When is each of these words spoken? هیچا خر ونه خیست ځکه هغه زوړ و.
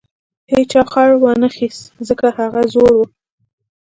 هیچا 0.53 0.81
خر 0.91 1.09
ونه 1.21 1.47
خیست 1.55 1.83
ځکه 2.07 2.25
هغه 2.37 2.61
زوړ 2.73 2.91
و. 2.97 3.01